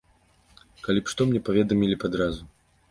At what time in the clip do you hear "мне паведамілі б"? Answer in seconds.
1.31-2.13